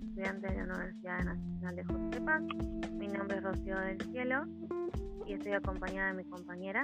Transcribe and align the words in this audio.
estudiante 0.00 0.48
de 0.48 0.56
la 0.56 0.74
Universidad 0.74 1.24
Nacional 1.24 1.76
de 1.76 1.84
José 1.84 2.20
Paz. 2.20 2.42
Mi 2.92 3.08
nombre 3.08 3.36
es 3.36 3.42
Rocío 3.42 3.78
del 3.78 4.00
Cielo 4.12 4.44
y 5.26 5.34
estoy 5.34 5.52
acompañada 5.52 6.12
de 6.12 6.22
mi 6.22 6.24
compañera. 6.24 6.82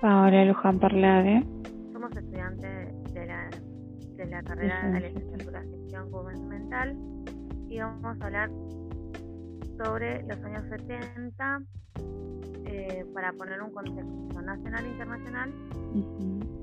Paola 0.00 0.44
Luján 0.44 0.78
Parlade. 0.78 1.44
Somos 1.92 2.10
estudiantes 2.16 3.14
de 3.14 3.26
la, 3.26 3.50
de 4.16 4.26
la 4.26 4.42
carrera 4.42 4.88
de 4.90 5.00
licenciatura 5.00 5.62
de 5.62 5.70
gestión 5.70 6.10
gubernamental 6.10 6.96
y 7.68 7.78
vamos 7.78 8.20
a 8.20 8.26
hablar 8.26 8.50
sobre 9.78 10.22
los 10.24 10.38
años 10.44 10.62
70 10.68 11.62
eh, 12.66 13.06
para 13.14 13.32
poner 13.32 13.62
un 13.62 13.70
contexto 13.70 14.42
nacional 14.42 14.84
e 14.84 14.88
internacional 14.88 15.52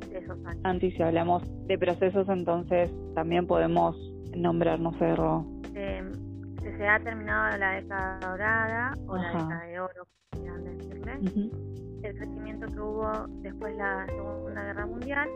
de 0.10 0.20
esos 0.20 0.46
años. 0.46 0.62
Antes, 0.64 0.94
si 0.96 1.04
hablamos 1.04 1.44
de 1.68 1.78
procesos, 1.78 2.28
entonces 2.30 2.92
también 3.16 3.48
podemos 3.48 3.96
nombrar, 4.36 4.80
no 4.80 4.92
sé, 4.94 5.16
eh, 5.76 6.04
se 6.62 6.88
ha 6.88 7.00
terminado 7.00 7.58
la 7.58 7.72
década 7.72 8.20
dorada 8.20 8.94
o 9.08 9.18
la 9.18 9.30
década 9.30 9.64
de 9.66 9.80
oro, 9.80 10.08
quieran 10.32 10.64
decirle. 10.64 11.20
El 12.04 12.16
crecimiento 12.16 12.68
que 12.68 12.80
hubo 12.80 13.12
después 13.42 13.74
de 13.74 13.80
la 13.80 14.06
Segunda 14.08 14.64
Guerra 14.64 14.86
Mundial 14.86 15.30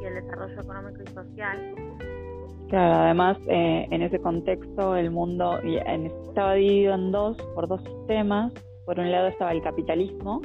y 0.00 0.04
el 0.06 0.14
desarrollo 0.14 0.60
económico 0.60 1.02
y 1.02 1.12
social 1.12 1.74
Claro, 2.68 2.94
además 2.96 3.38
eh, 3.46 3.86
en 3.90 4.02
ese 4.02 4.18
contexto 4.18 4.96
el 4.96 5.10
mundo 5.10 5.58
estaba 5.60 6.54
dividido 6.54 6.94
en 6.94 7.12
dos, 7.12 7.36
por 7.54 7.68
dos 7.68 7.80
sistemas. 7.82 8.52
Por 8.84 8.98
un 8.98 9.10
lado 9.10 9.28
estaba 9.28 9.52
el 9.52 9.62
capitalismo 9.62 10.42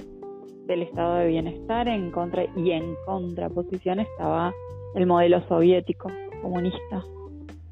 del 0.71 0.83
estado 0.83 1.15
de 1.15 1.27
bienestar 1.27 1.87
en 1.89 2.11
contra 2.11 2.45
y 2.55 2.71
en 2.71 2.95
contraposición 3.05 3.99
estaba 3.99 4.53
el 4.95 5.05
modelo 5.05 5.45
soviético 5.47 6.09
comunista. 6.41 7.03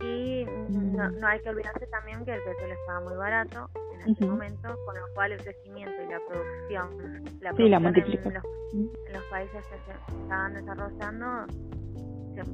Y 0.02 0.46
no, 0.70 1.10
no 1.10 1.28
hay 1.28 1.40
que 1.40 1.50
olvidarse 1.50 1.88
también 1.88 2.26
que 2.26 2.34
el 2.34 2.44
petróleo 2.44 2.76
estaba 2.76 3.00
muy 3.02 3.16
barato 3.16 3.70
en 3.94 4.12
ese 4.12 4.26
momento, 4.26 4.68
con 4.86 4.96
lo 4.96 5.02
cual 5.14 5.32
el 5.32 5.42
crecimiento 5.42 5.94
y 6.02 6.12
la 6.12 6.20
producción, 6.28 7.24
la 7.42 7.54
sí, 7.54 7.70
la 7.70 7.78
en, 7.78 7.84
los, 7.84 7.94
en 7.96 9.14
los 9.14 9.24
países 9.30 9.66
que 9.66 9.92
se 9.92 10.22
estaban 10.22 10.54
desarrollando 10.54 11.46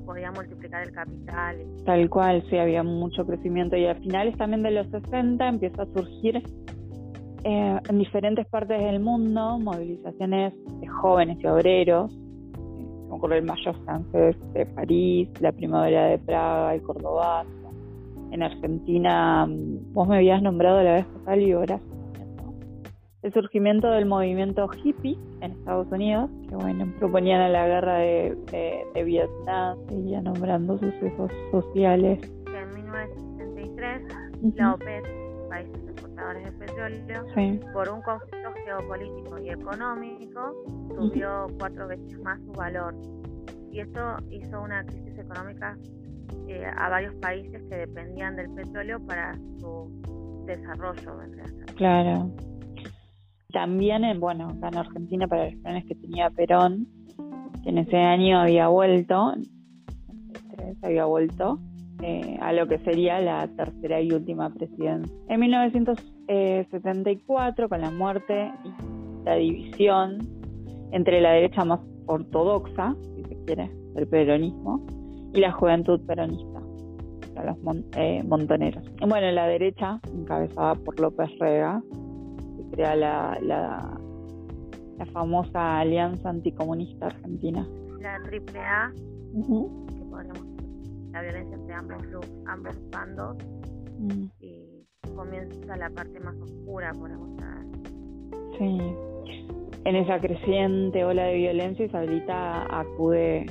podía 0.06 0.32
multiplicar 0.32 0.84
el 0.84 0.92
capital. 0.92 1.58
Tal 1.86 2.10
cual, 2.10 2.44
sí, 2.50 2.58
había 2.58 2.84
mucho 2.84 3.26
crecimiento 3.26 3.76
y 3.76 3.86
a 3.86 3.96
finales 3.96 4.38
también 4.38 4.64
de 4.64 4.72
los 4.72 4.88
60 4.88 5.48
empieza 5.48 5.84
a 5.84 5.86
surgir 5.88 6.42
eh, 7.48 7.80
en 7.88 8.00
diferentes 8.00 8.48
partes 8.48 8.82
del 8.84 9.00
mundo 9.00 9.60
movilizaciones 9.60 10.52
de 10.80 10.88
jóvenes 10.88 11.38
y 11.40 11.46
obreros, 11.46 12.12
eh, 12.12 13.08
como 13.08 13.28
el 13.28 13.44
Mayo 13.44 13.72
francés 13.86 14.36
de 14.54 14.66
París, 14.66 15.30
la 15.42 15.52
Primavera 15.52 16.08
de 16.08 16.18
Praga, 16.18 16.74
el 16.74 16.82
Córdoba. 16.82 17.46
En 18.32 18.42
Argentina, 18.42 19.46
vos 19.48 20.08
me 20.08 20.16
habías 20.16 20.42
nombrado 20.42 20.82
la 20.82 20.94
vez 20.94 21.06
pasada 21.06 21.36
el 21.36 21.44
el 23.22 23.34
surgimiento 23.34 23.90
del 23.92 24.08
movimiento 24.08 24.68
hippie 24.84 25.18
en 25.42 25.52
Estados 25.52 25.88
Unidos, 25.92 26.30
que 26.50 26.56
bueno, 26.56 26.92
proponían 27.00 27.42
a 27.42 27.50
la 27.50 27.68
guerra 27.68 27.98
de, 27.98 28.36
de, 28.94 29.04
Vietnam, 29.04 29.78
seguía 29.88 30.22
nombrando 30.22 30.78
sucesos 30.80 31.32
sociales. 31.52 32.20
En 32.48 32.84
1963, 32.84 34.56
la 34.56 34.74
OPEP, 34.74 35.06
países 35.50 35.85
exportadores 36.34 36.44
de 36.44 36.52
petróleo, 36.52 37.74
por 37.74 37.90
un 37.90 38.02
conflicto 38.02 38.54
geopolítico 38.66 39.40
y 39.40 39.50
económico, 39.50 40.54
subió 40.96 41.48
cuatro 41.60 41.88
veces 41.88 42.20
más 42.22 42.40
su 42.42 42.52
valor. 42.54 42.96
Y 43.72 43.80
esto 43.80 44.18
hizo 44.32 44.62
una 44.62 44.86
crisis 44.86 45.18
económica 45.18 45.78
eh, 46.48 46.66
a 46.78 46.90
varios 46.90 47.14
países 47.16 47.62
que 47.70 47.78
dependían 47.78 48.36
del 48.36 48.50
petróleo 48.52 49.00
para 49.06 49.34
su 49.60 50.44
desarrollo. 50.46 51.18
Claro 51.76 52.32
también, 53.56 54.04
en, 54.04 54.20
bueno, 54.20 54.50
acá 54.50 54.68
en 54.68 54.78
Argentina, 54.78 55.30
para 55.30 55.46
los 55.46 55.56
planes 55.62 55.86
que 55.86 55.96
tenía 55.96 56.30
Perón, 56.30 56.88
que 57.64 57.70
en 57.70 57.78
ese 57.78 57.96
año 57.96 58.42
había 58.42 58.68
vuelto, 58.68 59.34
había 60.82 61.06
vuelto 61.06 61.58
eh, 62.02 62.38
a 62.42 62.52
lo 62.52 62.68
que 62.68 62.80
sería 62.80 63.22
la 63.22 63.48
tercera 63.48 64.02
y 64.02 64.12
última 64.12 64.50
presidencia. 64.50 65.16
En 65.30 65.40
1974, 66.28 67.70
con 67.70 67.82
la 67.82 67.92
muerte 67.92 68.52
y 68.64 69.24
la 69.24 69.36
división 69.36 70.20
entre 70.92 71.22
la 71.22 71.32
derecha 71.32 71.66
más 71.66 71.80
ortodoxa, 72.06 72.96
si 73.16 73.24
se 73.24 73.46
quiere, 73.46 73.72
del 73.94 74.08
peronismo, 74.08 74.86
y 75.34 75.40
la 75.40 75.52
juventud 75.52 76.00
peronista, 76.06 76.62
los 77.44 77.58
eh, 77.98 78.24
montoneros. 78.24 78.84
Bueno, 79.08 79.32
la 79.32 79.48
derecha, 79.48 80.00
encabezada 80.14 80.76
por 80.76 81.00
López 81.00 81.30
Rega, 81.40 81.82
crea 82.72 82.96
la, 82.96 83.38
la, 83.42 84.00
la 84.98 85.06
famosa 85.08 85.80
Alianza 85.80 86.30
Anticomunista 86.30 87.08
Argentina. 87.08 87.68
La 88.00 88.16
AAA, 88.16 88.92
que 88.94 90.06
podríamos 90.06 90.56
la 91.12 91.22
violencia 91.22 91.56
entre 91.56 91.74
ambos, 91.74 92.04
ambos 92.46 92.90
bandos 92.92 93.38
mm. 94.00 94.26
Y 95.06 95.16
comienza 95.16 95.78
la 95.78 95.90
parte 95.90 96.20
más 96.20 96.36
oscura, 96.42 96.92
podemos 96.94 97.30
estar. 97.32 97.66
Sí. 98.58 98.96
En 99.86 99.96
esa 99.96 100.20
creciente 100.20 101.06
ola 101.06 101.26
de 101.26 101.36
violencia, 101.36 101.86
Isabelita 101.86 102.66
acude 102.80 103.46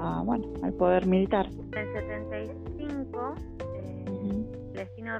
a, 0.00 0.22
bueno, 0.24 0.46
al 0.62 0.72
poder 0.74 1.06
militar. 1.06 1.46
En 1.72 1.78
el 1.78 1.92
75, 1.92 3.34
eh, 3.76 4.44
Destino 4.72 5.18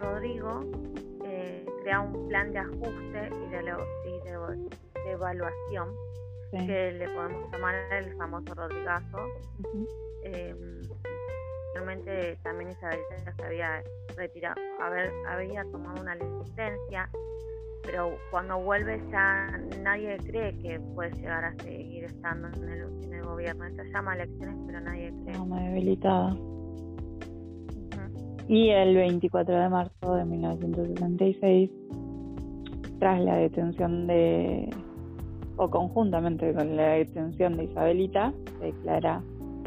Rodrigo 0.00 0.62
crea 1.84 2.00
un 2.00 2.28
plan 2.28 2.50
de 2.50 2.58
ajuste 2.58 3.28
y 3.46 3.50
de, 3.50 3.62
de, 3.62 5.12
evaluación 5.12 5.88
que 6.50 6.92
le 6.92 7.08
podemos 7.10 7.52
llamar 7.52 7.74
el 7.92 8.16
famoso 8.16 8.54
Rodrigazo. 8.54 9.18
Eh, 10.24 10.54
realmente 11.74 12.38
también 12.42 12.70
Isabel 12.70 12.98
se 13.36 13.44
había 13.44 13.82
retirado, 14.16 14.60
haber, 14.80 15.12
había 15.28 15.64
tomado 15.64 16.00
una 16.00 16.14
licencia, 16.14 17.10
pero 17.82 18.16
cuando 18.30 18.58
vuelve 18.60 19.02
ya 19.10 19.60
nadie 19.82 20.16
cree 20.18 20.56
que 20.58 20.80
puede 20.94 21.10
llegar 21.12 21.44
a 21.44 21.54
seguir 21.62 22.04
estando 22.04 22.48
en 22.48 22.68
el, 22.68 23.04
en 23.04 23.14
el 23.14 23.24
gobierno. 23.24 23.64
Ella 23.66 23.84
llama 23.92 24.14
elecciones, 24.14 24.56
pero 24.66 24.80
nadie 24.80 25.12
cree. 25.24 25.34
Está 25.34 25.60
debilitada. 25.60 26.36
Y 28.48 28.70
el 28.70 28.94
24 28.94 29.54
de 29.58 29.68
marzo 29.68 30.14
de 30.14 30.24
1976, 30.26 31.70
tras 32.98 33.20
la 33.20 33.36
detención 33.36 34.06
de, 34.06 34.68
o 35.56 35.70
conjuntamente 35.70 36.52
con 36.52 36.76
la 36.76 36.88
detención 36.90 37.56
de 37.56 37.64
Isabelita, 37.64 38.32
se 38.58 38.66
declara 38.66 39.22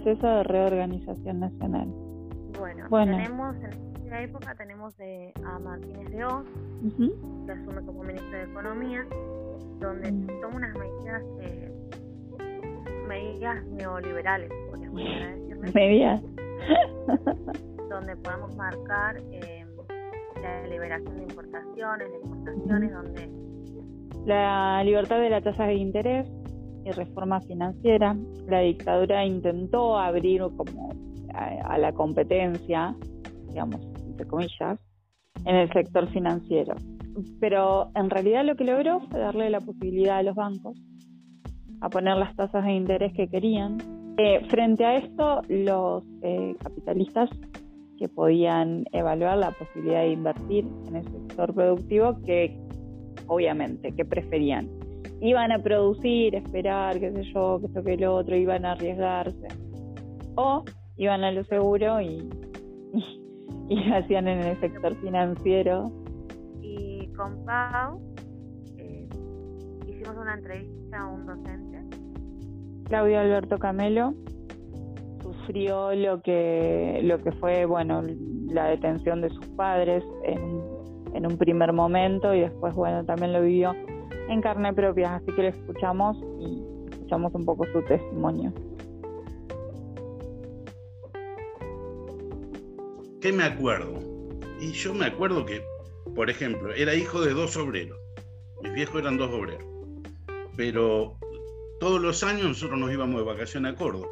proceso 0.07 0.27
de 0.27 0.43
reorganización 0.43 1.39
nacional. 1.41 1.87
Bueno, 2.59 2.87
tenemos 2.89 3.55
en 3.57 4.05
esa 4.07 4.21
época 4.21 4.55
tenemos 4.55 4.95
a 5.45 5.59
Martínez 5.59 6.09
de 6.11 6.23
Oz, 6.23 6.45
que 7.45 7.51
asume 7.51 7.85
como 7.85 8.03
ministro 8.03 8.37
de 8.37 8.43
Economía, 8.43 9.05
donde 9.79 10.11
mm. 10.11 10.27
toma 10.41 10.55
unas 10.55 10.73
medidas 10.75 11.23
eh, 11.41 11.71
medidas 13.05 13.65
neoliberales, 13.65 14.49
podríamos 14.69 15.01
decirle. 15.01 15.71
Medidas. 15.73 16.21
donde 17.89 18.15
podemos 18.17 18.55
marcar 18.55 19.17
eh, 19.31 19.65
la 20.41 20.67
liberación 20.67 21.17
de 21.17 21.23
importaciones, 21.23 22.09
de 22.09 22.17
exportaciones, 22.17 22.91
donde... 22.93 23.29
La 24.25 24.83
libertad 24.83 25.19
de 25.19 25.29
la 25.29 25.41
tasa 25.41 25.65
de 25.65 25.75
interés 25.75 26.27
reforma 26.91 27.41
financiera. 27.41 28.15
La 28.47 28.61
dictadura 28.61 29.25
intentó 29.25 29.97
abrir 29.97 30.41
como 30.55 30.89
a, 31.33 31.77
la 31.77 31.93
competencia, 31.93 32.95
digamos, 33.49 33.81
entre 34.05 34.27
comillas, 34.27 34.79
en 35.45 35.55
el 35.55 35.71
sector 35.71 36.07
financiero. 36.09 36.75
Pero 37.39 37.89
en 37.95 38.09
realidad 38.09 38.45
lo 38.45 38.55
que 38.55 38.63
logró 38.63 39.01
fue 39.09 39.19
darle 39.19 39.49
la 39.49 39.59
posibilidad 39.59 40.17
a 40.17 40.23
los 40.23 40.35
bancos 40.35 40.77
a 41.81 41.89
poner 41.89 42.17
las 42.17 42.35
tasas 42.35 42.63
de 42.65 42.73
interés 42.73 43.13
que 43.13 43.27
querían. 43.27 43.77
Eh, 44.17 44.41
frente 44.49 44.83
a 44.83 44.95
esto, 44.95 45.41
los 45.47 46.03
eh, 46.23 46.55
capitalistas 46.59 47.29
que 47.97 48.07
podían 48.07 48.85
evaluar 48.91 49.37
la 49.37 49.51
posibilidad 49.51 50.01
de 50.01 50.11
invertir 50.11 50.67
en 50.87 50.95
el 50.95 51.03
sector 51.03 51.53
productivo 51.53 52.19
que 52.23 52.59
obviamente 53.27 53.93
que 53.93 54.05
preferían. 54.05 54.69
Iban 55.19 55.51
a 55.51 55.59
producir, 55.59 56.35
esperar, 56.35 56.99
qué 56.99 57.11
sé 57.11 57.23
yo, 57.33 57.59
que 57.59 57.67
esto 57.67 57.83
que 57.83 57.97
lo 57.97 58.15
otro, 58.15 58.35
iban 58.35 58.65
a 58.65 58.73
arriesgarse. 58.73 59.47
O 60.35 60.63
iban 60.97 61.23
a 61.23 61.31
lo 61.31 61.43
seguro 61.45 61.99
y, 62.01 62.29
y, 63.69 63.83
lo 63.83 63.95
hacían 63.95 64.27
en 64.27 64.39
el 64.39 64.59
sector 64.59 64.95
financiero. 65.01 65.91
Y 66.61 67.07
con 67.15 67.43
Pau 67.45 67.99
eh, 68.77 69.07
hicimos 69.87 70.17
una 70.17 70.35
entrevista 70.35 70.99
a 70.99 71.07
un 71.07 71.25
docente. 71.25 71.97
Claudio 72.85 73.19
Alberto 73.19 73.57
Camelo, 73.57 74.13
sufrió 75.21 75.93
lo 75.93 76.21
que, 76.21 77.01
lo 77.03 77.21
que 77.21 77.31
fue, 77.33 77.65
bueno, 77.65 78.01
la 78.49 78.67
detención 78.67 79.21
de 79.21 79.29
sus 79.29 79.45
padres 79.49 80.03
en, 80.23 80.61
en 81.13 81.25
un 81.25 81.37
primer 81.37 81.73
momento 81.73 82.33
y 82.33 82.41
después, 82.41 82.73
bueno, 82.75 83.03
también 83.03 83.33
lo 83.33 83.41
vivió 83.41 83.73
en 84.29 84.41
carne 84.41 84.73
propia, 84.73 85.15
así 85.15 85.31
que 85.31 85.41
le 85.41 85.47
escuchamos 85.49 86.17
y 86.39 86.63
escuchamos 86.91 87.33
un 87.33 87.45
poco 87.45 87.65
su 87.71 87.81
testimonio. 87.83 88.53
¿Qué 93.21 93.31
me 93.31 93.43
acuerdo? 93.43 93.99
Y 94.59 94.71
yo 94.71 94.93
me 94.93 95.05
acuerdo 95.05 95.45
que, 95.45 95.61
por 96.15 96.29
ejemplo, 96.29 96.73
era 96.73 96.93
hijo 96.93 97.21
de 97.21 97.33
dos 97.33 97.57
obreros. 97.57 97.97
Mis 98.61 98.73
viejos 98.73 99.01
eran 99.01 99.17
dos 99.17 99.31
obreros. 99.31 99.65
Pero 100.55 101.17
todos 101.79 102.01
los 102.01 102.23
años 102.23 102.43
nosotros 102.43 102.79
nos 102.79 102.91
íbamos 102.91 103.17
de 103.17 103.25
vacaciones 103.25 103.73
a 103.73 103.75
Córdoba. 103.75 104.07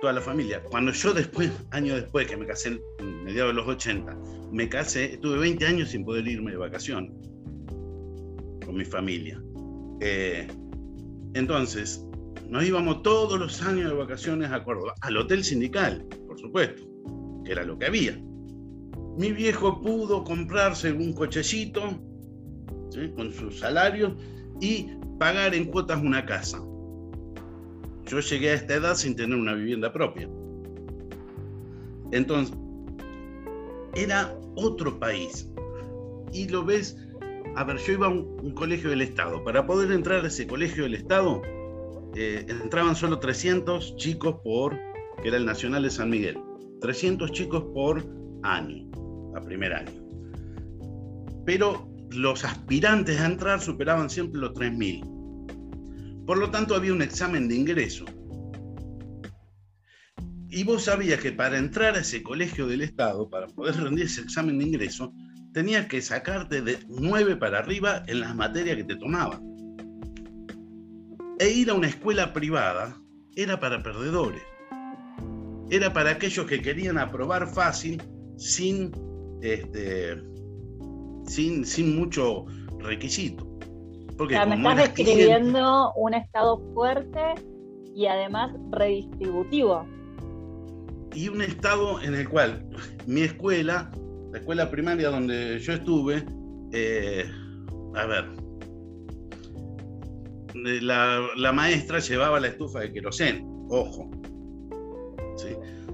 Toda 0.00 0.12
la 0.12 0.20
familia. 0.20 0.62
Cuando 0.64 0.92
yo 0.92 1.12
después, 1.12 1.50
años 1.70 2.00
después, 2.00 2.26
que 2.26 2.36
me 2.36 2.46
casé 2.46 2.80
en 2.98 3.24
mediados 3.24 3.52
de 3.52 3.54
los 3.54 3.68
80, 3.68 4.16
me 4.50 4.68
casé, 4.68 5.14
estuve 5.14 5.38
20 5.38 5.66
años 5.66 5.90
sin 5.90 6.04
poder 6.04 6.26
irme 6.26 6.50
de 6.50 6.56
vacaciones 6.56 7.12
mi 8.74 8.84
familia. 8.84 9.42
Eh, 10.00 10.46
entonces, 11.34 12.04
nos 12.48 12.64
íbamos 12.64 13.02
todos 13.02 13.38
los 13.38 13.62
años 13.62 13.90
de 13.90 13.96
vacaciones 13.96 14.50
a 14.50 14.62
Córdoba, 14.62 14.94
al 15.00 15.16
Hotel 15.16 15.42
Sindical, 15.42 16.06
por 16.26 16.38
supuesto, 16.38 16.82
que 17.44 17.52
era 17.52 17.64
lo 17.64 17.78
que 17.78 17.86
había. 17.86 18.20
Mi 19.16 19.32
viejo 19.32 19.80
pudo 19.80 20.24
comprarse 20.24 20.92
un 20.92 21.12
cochecito 21.12 22.00
con 23.16 23.32
su 23.32 23.50
salario 23.50 24.16
y 24.60 24.88
pagar 25.18 25.54
en 25.54 25.66
cuotas 25.66 26.02
una 26.02 26.24
casa. 26.24 26.58
Yo 28.06 28.20
llegué 28.20 28.50
a 28.50 28.54
esta 28.54 28.74
edad 28.74 28.94
sin 28.94 29.16
tener 29.16 29.36
una 29.36 29.54
vivienda 29.54 29.92
propia. 29.92 30.28
Entonces, 32.12 32.56
era 33.94 34.36
otro 34.56 34.98
país. 34.98 35.48
Y 36.32 36.48
lo 36.48 36.64
ves, 36.64 36.96
a 37.56 37.64
ver, 37.64 37.78
yo 37.78 37.92
iba 37.92 38.06
a 38.06 38.10
un, 38.10 38.52
colegio 38.54 38.90
del 38.90 39.02
Estado. 39.02 39.42
Para 39.44 39.66
poder 39.66 39.92
entrar 39.92 40.24
a 40.24 40.28
ese 40.28 40.46
colegio 40.46 40.84
del 40.84 40.94
Estado, 40.94 41.42
eh, 42.14 42.46
entraban 42.48 42.96
solo 42.96 43.18
300 43.18 43.96
chicos 43.96 44.36
por, 44.42 44.76
que 45.22 45.28
era 45.28 45.36
el 45.36 45.46
Nacional 45.46 45.82
de 45.82 45.90
San 45.90 46.10
Miguel. 46.10 46.38
300 46.80 47.30
chicos 47.32 47.64
por 47.72 48.04
año, 48.42 48.90
a 49.36 49.40
primer 49.40 49.72
año. 49.72 49.92
Pero 51.46 51.88
los 52.10 52.44
aspirantes 52.44 53.20
a 53.20 53.26
entrar 53.26 53.60
superaban 53.60 54.10
siempre 54.10 54.40
los 54.40 54.52
3.000. 54.52 56.24
Por 56.26 56.38
lo 56.38 56.50
tanto, 56.50 56.74
había 56.74 56.92
un 56.92 57.02
examen 57.02 57.48
de 57.48 57.56
ingreso. 57.56 58.04
Y 60.48 60.62
vos 60.64 60.84
sabías 60.84 61.20
que 61.20 61.32
para 61.32 61.58
entrar 61.58 61.96
a 61.96 62.00
ese 62.00 62.22
colegio 62.22 62.66
del 62.66 62.82
Estado, 62.82 63.28
para 63.28 63.46
poder 63.48 63.76
rendir 63.76 64.06
ese 64.06 64.22
examen 64.22 64.58
de 64.58 64.64
ingreso, 64.64 65.12
tenías 65.54 65.86
que 65.86 66.02
sacarte 66.02 66.60
de 66.60 66.78
9 66.88 67.36
para 67.36 67.60
arriba 67.60 68.02
en 68.08 68.20
las 68.20 68.34
materias 68.34 68.76
que 68.76 68.84
te 68.84 68.96
tomaban. 68.96 69.40
E 71.38 71.48
ir 71.48 71.70
a 71.70 71.74
una 71.74 71.86
escuela 71.86 72.32
privada 72.32 73.00
era 73.36 73.58
para 73.58 73.82
perdedores. 73.82 74.42
Era 75.70 75.92
para 75.92 76.10
aquellos 76.10 76.46
que 76.46 76.60
querían 76.60 76.98
aprobar 76.98 77.48
fácil 77.48 78.02
sin 78.36 78.92
este, 79.40 80.20
sin, 81.24 81.64
sin 81.64 81.96
mucho 81.96 82.46
requisito. 82.80 83.46
Porque 84.18 84.34
me 84.46 84.56
estás 84.56 84.76
describiendo 84.76 85.92
un 85.94 86.14
Estado 86.14 86.58
fuerte 86.74 87.34
y 87.94 88.06
además 88.06 88.52
redistributivo. 88.70 89.86
Y 91.14 91.28
un 91.28 91.42
Estado 91.42 92.00
en 92.02 92.14
el 92.14 92.28
cual 92.28 92.66
mi 93.06 93.22
escuela, 93.22 93.90
la 94.34 94.40
escuela 94.40 94.68
primaria 94.68 95.10
donde 95.10 95.60
yo 95.60 95.74
estuve, 95.74 96.24
eh, 96.72 97.24
a 97.94 98.04
ver, 98.04 98.24
la, 100.82 101.52
maestra 101.52 102.00
llevaba 102.00 102.40
la 102.40 102.48
estufa 102.48 102.80
de 102.80 102.92
querosén, 102.92 103.46
ojo, 103.68 104.10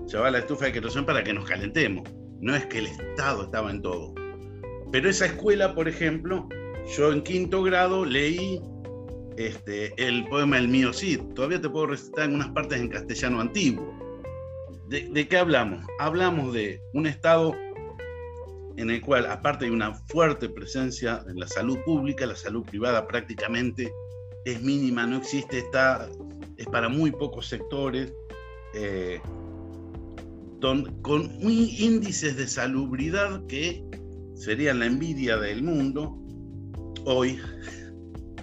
llevaba 0.07 0.31
la 0.31 0.39
estufa 0.39 0.65
de 0.65 0.73
querosén 0.73 1.05
para 1.05 1.23
que 1.23 1.35
nos 1.35 1.45
calentemos. 1.45 2.09
No 2.41 2.57
es 2.57 2.65
que 2.65 2.79
el 2.79 2.87
Estado 2.87 3.43
estaba 3.45 3.71
en 3.71 3.83
todo. 3.83 4.15
Pero 4.91 5.11
esa 5.11 5.27
escuela, 5.27 5.75
por 5.75 5.87
ejemplo, 5.87 6.49
yo 6.97 7.13
en 7.13 7.21
quinto 7.23 7.63
grado 7.63 8.07
leí 8.07 8.59
este, 9.37 9.93
el 9.99 10.27
poema 10.29 10.57
El 10.57 10.69
mío 10.69 10.95
Cid. 10.95 11.21
Todavía 11.35 11.61
te 11.61 11.69
puedo 11.69 11.89
recitar 11.89 12.25
en 12.25 12.37
unas 12.37 12.49
partes 12.53 12.81
en 12.81 12.89
castellano 12.89 13.43
antiguo. 13.43 13.95
¿De, 14.89 15.29
qué 15.29 15.37
hablamos? 15.37 15.85
Hablamos 15.99 16.55
de 16.55 16.81
un 16.95 17.07
Estado 17.07 17.55
en 18.77 18.91
el 18.91 19.01
cual, 19.01 19.27
aparte 19.27 19.67
de 19.67 19.71
una 19.71 19.95
fuerte 19.95 20.49
presencia 20.49 21.25
en 21.29 21.39
la 21.39 21.47
salud 21.47 21.79
pública, 21.85 22.27
la 22.27 22.37
salud 22.37 22.65
privada 22.65 23.07
prácticamente 23.07 23.93
es 24.45 24.63
mínima, 24.63 25.07
no 25.07 25.19
existe, 25.19 25.59
está, 25.59 26.09
es 26.57 26.67
para 26.67 26.89
muy 26.89 27.11
pocos 27.11 27.47
sectores, 27.47 28.13
eh, 28.75 29.21
con 30.61 31.31
índices 31.41 32.37
de 32.37 32.47
salubridad 32.47 33.47
que 33.47 33.83
serían 34.35 34.79
la 34.79 34.87
envidia 34.87 35.37
del 35.37 35.63
mundo, 35.63 36.17
hoy 37.05 37.39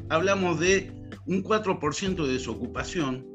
hablamos 0.10 0.60
de 0.60 0.92
un 1.26 1.44
4% 1.44 2.26
de 2.26 2.34
desocupación 2.34 3.26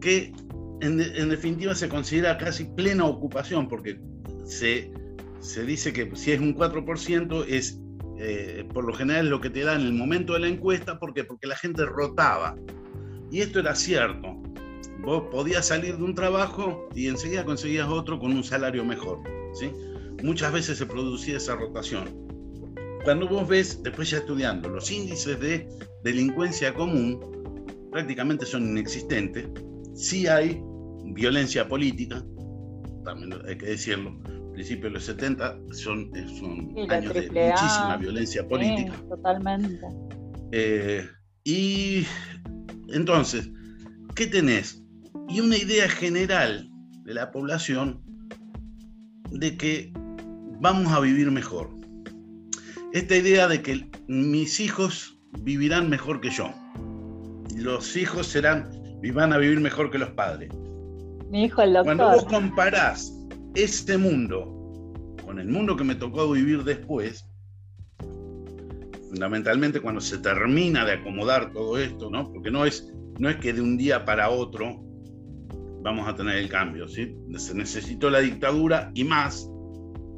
que 0.00 0.32
en, 0.80 0.98
definitiva 1.28 1.74
se 1.74 1.88
considera 1.88 2.36
casi 2.36 2.64
plena 2.64 3.06
ocupación 3.06 3.68
porque 3.68 3.98
se, 4.46 4.90
se 5.40 5.64
dice 5.64 5.92
que 5.92 6.10
si 6.16 6.32
es 6.32 6.40
un 6.40 6.56
4% 6.56 7.44
es 7.48 7.80
eh, 8.18 8.66
por 8.72 8.84
lo 8.84 8.94
general 8.94 9.28
lo 9.28 9.42
que 9.42 9.50
te 9.50 9.60
da 9.60 9.74
en 9.74 9.82
el 9.82 9.92
momento 9.92 10.32
de 10.32 10.40
la 10.40 10.48
encuesta 10.48 10.98
porque, 10.98 11.24
porque 11.24 11.46
la 11.46 11.56
gente 11.56 11.84
rotaba. 11.84 12.56
Y 13.30 13.40
esto 13.40 13.60
era 13.60 13.74
cierto. 13.74 14.40
Vos 15.00 15.24
podías 15.30 15.66
salir 15.66 15.96
de 15.98 16.02
un 16.02 16.14
trabajo 16.14 16.88
y 16.94 17.08
enseguida 17.08 17.44
conseguías 17.44 17.88
otro 17.88 18.18
con 18.18 18.32
un 18.32 18.42
salario 18.42 18.84
mejor. 18.84 19.20
¿sí? 19.52 19.70
muchas 20.22 20.52
veces 20.52 20.78
se 20.78 20.86
producía 20.86 21.36
esa 21.36 21.56
rotación. 21.56 22.08
Cuando 23.04 23.28
vos 23.28 23.46
ves, 23.46 23.82
después 23.82 24.10
ya 24.10 24.18
estudiando, 24.18 24.68
los 24.68 24.90
índices 24.90 25.38
de 25.38 25.68
delincuencia 26.02 26.74
común 26.74 27.20
prácticamente 27.92 28.44
son 28.46 28.68
inexistentes. 28.70 29.46
Sí 29.94 30.26
hay 30.26 30.60
violencia 31.04 31.68
política, 31.68 32.24
también 33.04 33.34
hay 33.46 33.56
que 33.56 33.66
decirlo, 33.66 34.18
principios 34.56 34.84
de 34.84 34.90
los 34.90 35.04
70 35.04 35.58
son, 35.72 36.10
eh, 36.16 36.26
son 36.38 36.74
años 36.90 37.12
de 37.12 37.28
muchísima 37.30 37.98
violencia 38.00 38.48
política. 38.48 38.94
totalmente. 39.06 39.86
Eh, 40.52 41.06
y 41.44 42.06
entonces, 42.88 43.50
¿qué 44.14 44.26
tenés? 44.26 44.82
Y 45.28 45.40
una 45.40 45.58
idea 45.58 45.90
general 45.90 46.70
de 47.04 47.12
la 47.12 47.30
población 47.32 48.02
de 49.30 49.58
que 49.58 49.92
vamos 50.58 50.90
a 50.90 51.00
vivir 51.00 51.30
mejor. 51.30 51.68
Esta 52.94 53.14
idea 53.14 53.48
de 53.48 53.60
que 53.60 53.90
mis 54.08 54.58
hijos 54.58 55.20
vivirán 55.42 55.90
mejor 55.90 56.22
que 56.22 56.30
yo. 56.30 56.50
Los 57.54 57.94
hijos 57.94 58.26
serán 58.26 58.70
y 59.02 59.10
van 59.10 59.34
a 59.34 59.36
vivir 59.36 59.60
mejor 59.60 59.90
que 59.90 59.98
los 59.98 60.10
padres. 60.12 60.48
Mi 61.28 61.44
hijo 61.44 61.60
el 61.60 61.74
doctor. 61.74 61.96
Cuando 61.96 62.16
vos 62.16 62.24
comparás 62.24 63.15
este 63.56 63.96
mundo 63.96 64.52
con 65.24 65.40
el 65.40 65.48
mundo 65.48 65.76
que 65.76 65.82
me 65.82 65.94
tocó 65.94 66.30
vivir 66.30 66.62
después, 66.62 67.26
fundamentalmente 69.08 69.80
cuando 69.80 70.00
se 70.00 70.18
termina 70.18 70.84
de 70.84 70.92
acomodar 70.92 71.52
todo 71.52 71.78
esto, 71.78 72.10
¿no? 72.10 72.30
Porque 72.32 72.50
no 72.50 72.66
es, 72.66 72.92
no 73.18 73.30
es 73.30 73.36
que 73.36 73.52
de 73.52 73.62
un 73.62 73.76
día 73.76 74.04
para 74.04 74.30
otro 74.30 74.84
vamos 75.82 76.06
a 76.06 76.14
tener 76.14 76.36
el 76.36 76.48
cambio, 76.48 76.86
¿sí? 76.86 77.16
Se 77.36 77.54
necesitó 77.54 78.10
la 78.10 78.20
dictadura 78.20 78.92
y 78.94 79.04
más 79.04 79.50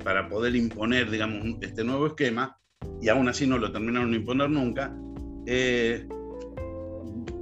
para 0.03 0.29
poder 0.29 0.57
imponer, 0.57 1.11
digamos, 1.11 1.45
este 1.61 1.85
nuevo 1.85 2.09
esquema, 2.09 2.59
y 3.01 3.09
aún 3.09 3.29
así 3.29 3.47
no 3.47 3.57
lo 3.57 3.71
terminaron 3.71 4.11
de 4.11 4.17
imponer 4.17 4.51
nunca. 4.51 4.95
Eh, 5.47 6.07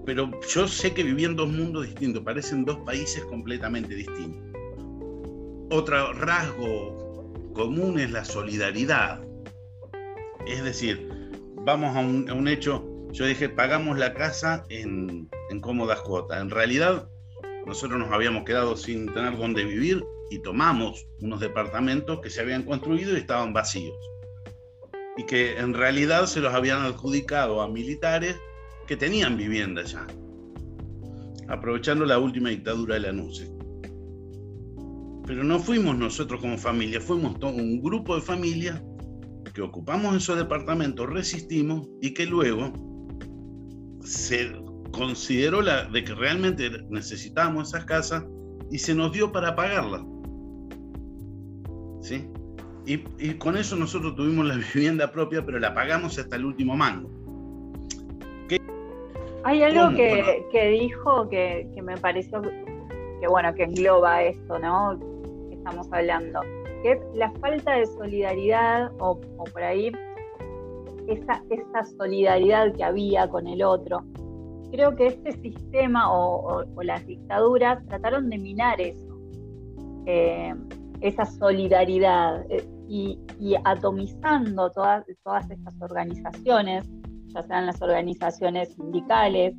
pero 0.05 0.31
yo 0.55 0.69
sé 0.69 0.93
que 0.93 1.03
viví 1.03 1.25
en 1.25 1.37
dos 1.37 1.51
mundos 1.51 1.87
distintos, 1.87 2.23
parecen 2.23 2.65
dos 2.65 2.79
países 2.85 3.25
completamente 3.25 3.95
distintos. 3.95 4.56
Otro 5.69 6.13
rasgo 6.13 7.53
común 7.53 7.99
es 7.99 8.13
la 8.13 8.25
solidaridad. 8.25 9.21
Es 10.47 10.63
decir, 10.63 11.11
vamos 11.65 11.97
a 11.97 12.01
un, 12.01 12.47
hecho, 12.47 12.85
yo 13.11 13.27
dije, 13.27 13.49
pagamos 13.49 13.99
la 13.99 14.15
casa 14.15 14.65
en, 14.69 15.29
cómodas 15.61 16.03
cuotas. 16.03 16.41
En 16.41 16.51
realidad, 16.51 17.09
nosotros 17.67 17.99
nos 17.99 18.13
habíamos 18.13 18.45
quedado 18.45 18.77
sin 18.77 19.13
tener 19.13 19.37
dónde 19.37 19.65
vivir 19.65 20.05
y 20.31 20.39
tomamos 20.39 21.05
unos 21.21 21.41
departamentos 21.41 22.21
que 22.21 22.31
se 22.31 22.43
habían 22.43 22.63
construido 22.63 23.15
y 23.15 23.21
estaban 23.21 23.53
vacíos. 23.53 23.97
Y 25.17 25.25
que 25.25 25.59
en 25.59 25.75
realidad 25.75 26.27
se 26.27 26.39
los 26.39 26.55
habían 26.55 26.83
adjudicado 26.83 27.61
a 27.61 27.67
militares 27.67 28.37
que 28.87 28.97
tenían 28.97 29.37
vivienda 29.37 29.83
ya, 29.83 30.07
aprovechando 31.49 32.05
la 32.05 32.21
última 32.21 32.51
dictadura 32.51 32.95
de 32.95 33.01
la 33.01 33.13
NUCE. 33.13 33.56
Pero 35.27 35.43
no 35.43 35.59
fuimos 35.59 35.97
nosotros 35.97 36.41
como 36.41 36.57
familia, 36.57 37.01
fuimos 37.01 37.39
todo 37.39 37.51
un 37.51 37.83
grupo 37.83 38.15
de 38.15 38.23
familias 38.23 38.83
que 39.53 39.63
ocupamos 39.63 40.15
esos 40.15 40.37
departamentos, 40.37 41.09
resistimos 41.09 41.89
y 42.03 42.13
que 42.13 42.27
luego 42.27 42.73
se 44.03 44.53
consideró 44.93 45.63
la, 45.63 45.85
de 45.85 46.05
que 46.05 46.15
realmente 46.15 46.71
necesitábamos 46.91 47.69
esas 47.69 47.85
casas 47.87 48.25
y 48.71 48.79
se 48.79 48.95
nos 48.95 49.13
dio 49.13 49.33
para 49.33 49.57
pagarlas. 49.57 50.03
¿Sí? 52.03 52.29
Y, 52.87 53.35
con 53.35 53.57
eso 53.57 53.75
nosotros 53.77 54.15
tuvimos 54.15 54.47
la 54.47 54.57
vivienda 54.75 55.11
propia, 55.11 55.45
pero 55.45 55.59
la 55.59 55.75
pagamos 55.75 56.19
hasta 56.19 56.37
el 56.37 56.45
último 56.45 56.77
mango. 56.77 57.11
Hay 59.45 59.63
algo 59.63 59.97
que, 59.97 60.69
dijo 60.71 61.29
que, 61.29 61.69
me 61.83 61.97
pareció 61.97 62.43
que, 62.43 63.29
bueno, 63.29 63.55
que 63.55 63.63
engloba 63.63 64.25
esto, 64.25 64.59
¿no? 64.59 64.99
Estamos 65.67 65.93
hablando, 65.93 66.41
que 66.85 66.93
es 66.93 66.99
la 67.15 67.29
falta 67.41 67.73
de 67.73 67.87
solidaridad 67.87 68.93
o, 69.01 69.19
por 69.19 69.63
ahí 69.65 69.91
esa, 71.09 71.43
esa 71.51 71.85
solidaridad 71.99 72.73
que 72.73 72.85
había 72.85 73.29
con 73.29 73.49
el 73.49 73.65
otro. 73.65 74.05
Creo 74.71 74.95
que 74.95 75.09
este 75.09 75.33
sistema 75.33 76.09
o, 76.13 76.63
las 76.85 77.05
dictaduras 77.05 77.85
trataron 77.89 78.31
de 78.31 78.39
minar 78.39 78.81
eso, 78.81 79.19
eh, 80.07 80.55
esa 81.01 81.25
solidaridad 81.25 82.47
eh, 82.49 82.65
y, 82.89 83.19
atomizando 83.65 84.71
todas, 84.71 85.05
todas 85.25 85.51
estas 85.51 85.75
organizaciones, 85.81 86.89
ya 87.35 87.43
sean 87.43 87.67
las 87.67 87.83
organizaciones 87.83 88.73
sindicales, 88.73 89.53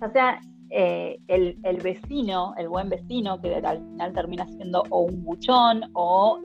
ya 0.00 0.10
sea 0.10 0.40
eh, 0.70 1.18
el, 1.28 1.56
vecino, 1.82 2.54
el 2.56 2.68
buen 2.68 2.88
vecino, 2.88 3.40
que 3.40 3.54
al 3.54 3.78
final 3.78 4.12
termina 4.12 4.46
siendo 4.46 4.82
o 4.90 5.00
un 5.00 5.24
buchón 5.24 5.82
o 5.94 6.40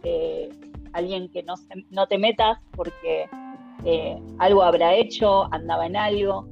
alguien 0.94 1.29
que 1.29 1.44
no, 1.44 1.55
no 1.89 2.08
te 2.08 2.17
metas 2.17 2.58
porque 2.75 3.27
algo 4.39 4.63
habrá 4.63 4.96
hecho, 4.96 5.53
andaba 5.53 5.86
en 5.86 5.96
algo. 5.96 6.48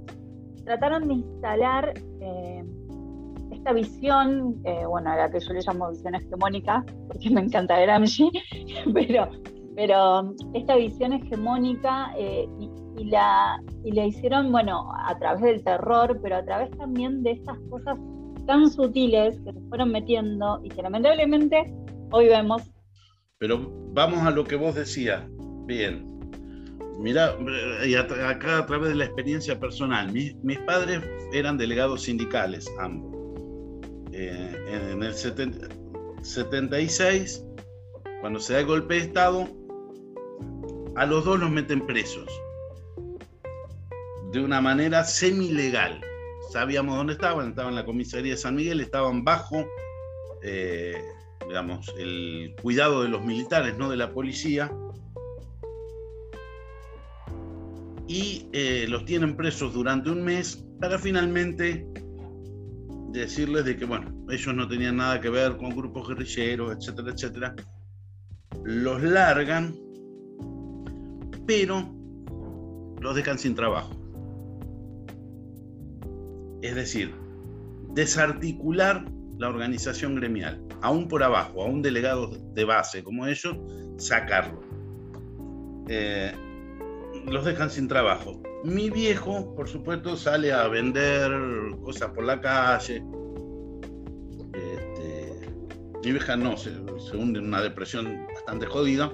Trataron 0.66 1.08
de 1.08 1.16
instalar 1.16 1.94
eh, 2.22 2.64
esta 3.64 3.74
visión, 3.74 4.62
eh, 4.66 4.86
bueno, 4.86 5.12
a 5.12 5.16
la 5.16 5.32
que 5.32 5.40
yo 5.40 5.54
le 5.54 5.62
llamo 5.62 5.90
visión 5.90 6.16
hegemónica, 6.16 6.86
porque 7.08 7.30
me 7.30 7.42
encanta 7.42 7.80
Gramsci, 7.80 8.30
pero, 8.94 9.30
pero 9.76 10.34
esta 10.54 10.76
visión 10.76 11.14
hegemónica 11.14 12.14
eh, 12.18 12.48
y, 12.98 13.06
la, 13.06 13.62
y 13.84 13.92
la 13.92 14.06
hicieron, 14.06 14.52
bueno, 14.52 14.92
a 15.06 15.18
través 15.18 15.42
del 15.42 15.64
terror, 15.64 16.20
pero 16.22 16.38
a 16.38 16.46
través 16.46 16.72
también 16.78 17.24
de 17.24 17.32
estas 17.32 17.58
cosas 17.70 17.98
tan 18.46 18.70
sutiles 18.70 19.40
que 19.46 19.54
se 19.54 19.60
fueron 19.70 19.92
metiendo 19.92 20.60
y 20.64 20.70
que 20.70 20.82
lamentablemente 20.82 21.74
hoy 22.12 22.28
vemos. 22.28 22.62
Pero 23.40 23.72
vamos 23.94 24.20
a 24.20 24.32
lo 24.32 24.44
que 24.44 24.56
vos 24.56 24.76
decías. 24.76 25.24
Bien, 25.66 26.14
Mira, 27.00 27.38
y 27.86 27.96
acá 27.96 28.60
a 28.60 28.66
través 28.66 28.90
de 28.90 28.96
la 28.96 29.06
experiencia 29.06 29.58
personal, 29.60 30.12
mis, 30.12 30.36
padres 30.60 31.02
eran 31.34 31.58
delegados 31.58 32.04
sindicales, 32.04 32.72
ambos. 32.80 33.14
Eh, 34.12 34.56
en 34.68 35.02
el 35.02 35.14
76, 35.14 37.46
cuando 38.22 38.40
se 38.40 38.54
da 38.54 38.60
el 38.60 38.68
golpe 38.68 38.94
de 38.94 39.00
Estado, 39.02 39.48
a 40.96 41.06
los 41.06 41.26
dos 41.26 41.38
los 41.40 41.50
meten 41.50 41.86
presos. 41.86 42.30
De 44.34 44.40
una 44.40 44.60
manera 44.60 45.04
semi-legal. 45.06 46.02
Sabíamos 46.52 46.98
dónde 46.98 47.14
estaban, 47.14 47.50
estaban 47.50 47.72
en 47.72 47.76
la 47.76 47.86
comisaría 47.86 48.34
de 48.34 48.38
San 48.38 48.56
Miguel, 48.56 48.82
estaban 48.82 49.24
bajo, 49.24 49.66
eh, 50.42 51.02
digamos, 51.48 51.94
el 51.98 52.56
cuidado 52.62 53.04
de 53.04 53.10
los 53.10 53.24
militares, 53.24 53.78
no 53.78 53.90
de 53.90 53.98
la 53.98 54.12
policía 54.12 54.72
y 58.08 58.48
eh, 58.52 58.86
los 58.90 59.06
tienen 59.06 59.36
presos 59.36 59.74
durante 59.74 60.10
un 60.10 60.24
mes 60.24 60.64
para 60.80 61.00
finalmente 61.00 61.88
decirles 63.12 63.66
de 63.66 63.78
que, 63.78 63.86
bueno, 63.86 64.14
ellos 64.30 64.54
no 64.54 64.68
tenían 64.68 64.98
nada 64.98 65.22
que 65.22 65.30
ver 65.30 65.58
con 65.58 65.76
grupos 65.76 66.10
guerrilleros, 66.10 66.76
etcétera, 66.78 67.12
etcétera. 67.12 67.56
Los 68.64 69.02
largan, 69.02 69.76
pero 71.48 71.94
los 73.00 73.16
dejan 73.16 73.40
sin 73.40 73.56
trabajo. 73.56 74.03
Es 76.64 76.76
decir, 76.76 77.14
desarticular 77.90 79.06
la 79.38 79.50
organización 79.50 80.16
gremial, 80.16 80.64
aún 80.82 81.10
por 81.10 81.22
abajo, 81.22 81.62
a 81.62 81.66
un 81.66 81.82
delegado 81.82 82.30
de 82.54 82.64
base 82.64 83.04
como 83.04 83.28
ellos, 83.28 83.58
sacarlo. 83.98 84.62
Eh, 85.90 86.32
los 87.26 87.44
dejan 87.44 87.70
sin 87.70 87.90
trabajo. 87.90 88.42
Mi 88.64 88.90
viejo, 88.90 89.54
por 89.56 89.68
supuesto, 89.68 90.16
sale 90.16 90.54
a 90.54 90.66
vender 90.70 91.34
cosas 91.82 92.12
por 92.12 92.24
la 92.24 92.40
calle. 92.40 93.04
Este, 94.54 95.50
mi 96.02 96.12
vieja 96.12 96.38
no, 96.38 96.56
se, 96.56 96.70
hunde 97.14 97.40
en 97.40 97.48
una 97.48 97.62
depresión 97.62 98.26
bastante 98.34 98.68
jodida. 98.68 99.12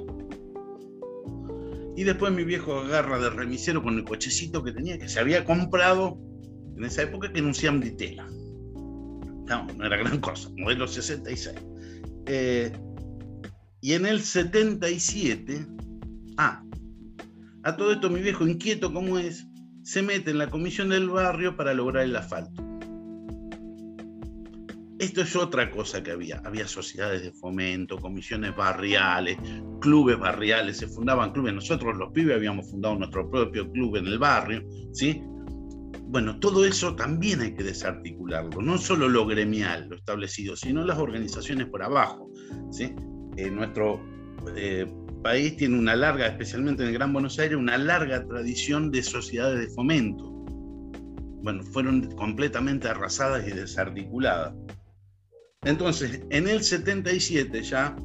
Y 1.96 2.04
después 2.04 2.32
mi 2.32 2.44
viejo 2.44 2.82
agarra 2.82 3.18
de 3.18 3.32
remisero 3.32 3.82
con 3.82 3.98
el 3.98 4.04
cochecito 4.04 4.64
que 4.64 4.72
tenía, 4.72 5.00
que 5.00 5.10
se 5.10 5.20
había 5.20 5.44
comprado 5.44 6.29
en 6.80 6.86
esa 6.86 7.04
época 7.04 7.32
que 7.32 7.40
anunciaban 7.40 7.82
de 7.82 7.92
tela. 7.92 8.26
No, 8.26 9.68
no 9.76 9.86
era 9.86 9.98
gran 9.98 10.20
cosa, 10.22 10.50
modelo 10.58 10.88
66. 10.88 11.56
Eh, 12.26 12.72
y 13.82 13.94
en 13.94 14.06
el 14.06 14.22
77, 14.22 15.66
ah, 16.38 16.64
a 17.64 17.76
todo 17.76 17.92
esto 17.92 18.10
mi 18.10 18.22
viejo, 18.22 18.48
inquieto 18.48 18.94
como 18.94 19.18
es, 19.20 19.46
se 19.84 20.02
mete 20.02 20.32
en 20.32 20.38
la 20.38 20.50
comisión 20.50 20.90
del 20.90 21.10
barrio 21.10 21.58
para 21.58 21.74
lograr 21.74 22.06
el 22.06 22.16
asfalto. 22.16 22.64
Esto 25.00 25.22
es 25.22 25.36
otra 25.36 25.72
cosa 25.72 26.04
que 26.04 26.12
había. 26.12 26.42
Había 26.46 26.68
sociedades 26.68 27.24
de 27.24 27.32
fomento, 27.32 27.98
comisiones 27.98 28.56
barriales, 28.56 29.38
clubes 29.82 30.20
barriales, 30.20 30.78
se 30.78 30.88
fundaban 30.88 31.32
clubes. 31.32 31.54
Nosotros 31.54 31.98
los 31.98 32.12
pibes 32.12 32.36
habíamos 32.36 32.70
fundado 32.70 32.96
nuestro 32.96 33.30
propio 33.30 33.70
club 33.72 33.96
en 33.96 34.08
el 34.08 34.20
barrio, 34.20 34.62
¿sí? 34.94 35.22
Bueno, 36.12 36.40
todo 36.40 36.66
eso 36.66 36.96
también 36.96 37.40
hay 37.42 37.54
que 37.54 37.64
desarticularlo, 37.64 38.64
no 38.64 38.80
solo 38.80 39.08
lo 39.08 39.28
gremial, 39.28 39.90
lo 39.90 39.96
establecido, 39.96 40.56
sino 40.56 40.84
las 40.84 40.98
organizaciones 40.98 41.68
por 41.68 41.84
abajo, 41.84 42.32
¿sí? 42.72 42.96
Eh, 43.38 43.52
nuestro 43.52 44.02
eh, 44.56 44.92
país 45.22 45.56
tiene 45.58 45.78
una 45.78 45.96
larga, 45.96 46.26
especialmente 46.26 46.82
en 46.82 46.90
el 46.90 46.96
Gran 46.96 47.14
Buenos 47.14 47.38
Aires, 47.38 47.60
una 47.60 47.78
larga 47.78 48.26
tradición 48.26 48.90
de 48.90 49.04
sociedades 49.04 49.60
de 49.60 49.76
fomento. 49.76 50.24
Bueno, 51.44 51.62
fueron 51.62 52.10
completamente 52.16 52.88
arrasadas 52.88 53.48
y 53.48 53.52
desarticuladas. 53.52 54.56
Entonces, 55.62 56.22
en 56.32 56.48
el 56.48 56.64
77 56.64 57.62
ya, 57.62 57.96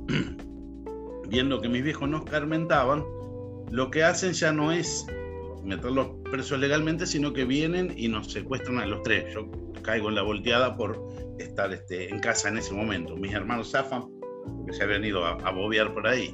viendo 1.31 1.59
que 1.59 1.71
mis 1.71 1.83
viejos 1.83 2.07
nos 2.07 2.25
carmentaban, 2.25 3.03
lo 3.71 3.91
que 3.91 4.05
hacen 4.05 4.35
ya 4.35 4.53
no 4.53 4.73
es 4.73 5.07
meterlos 5.65 6.09
presos 6.31 6.59
legalmente, 6.59 7.07
sino 7.07 7.33
que 7.33 7.45
vienen 7.45 7.95
y 7.97 8.09
nos 8.09 8.31
secuestran 8.33 8.79
a 8.79 8.87
los 8.87 9.03
tres. 9.03 9.33
Yo 9.35 9.51
caigo 9.83 10.09
en 10.09 10.15
la 10.15 10.23
volteada 10.23 10.77
por 10.77 11.01
estar 11.39 11.73
este, 11.73 12.09
en 12.09 12.21
casa 12.21 12.49
en 12.49 12.59
ese 12.59 12.73
momento. 12.73 13.17
Mis 13.17 13.33
hermanos 13.33 13.71
zafan, 13.71 14.05
porque 14.59 14.73
se 14.73 14.85
habían 14.85 15.05
ido 15.05 15.25
a, 15.25 15.33
a 15.33 15.51
bobear 15.51 15.93
por 15.93 16.07
ahí. 16.07 16.33